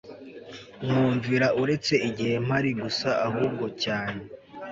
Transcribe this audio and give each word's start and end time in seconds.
mwumvira 0.83 1.47
uretse 1.61 1.93
igihe 2.09 2.35
mpari 2.45 2.71
gusa 2.81 3.09
ahubwo 3.27 3.65
cyane 3.83 4.19